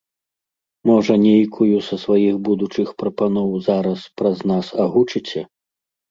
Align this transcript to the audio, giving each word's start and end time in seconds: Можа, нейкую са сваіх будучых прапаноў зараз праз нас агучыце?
Можа, 0.89 1.13
нейкую 1.25 1.75
са 1.87 1.95
сваіх 2.03 2.39
будучых 2.47 2.87
прапаноў 3.01 3.49
зараз 3.67 3.99
праз 4.23 4.37
нас 4.53 4.71
агучыце? 4.85 5.39